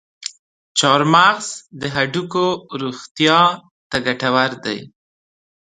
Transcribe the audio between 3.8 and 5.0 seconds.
ته ګټور دی.